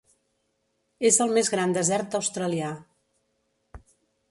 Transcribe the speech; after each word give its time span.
És 1.09 1.19
el 1.25 1.33
més 1.35 1.51
gran 1.57 1.77
desert 1.77 2.19
australià. 2.21 2.73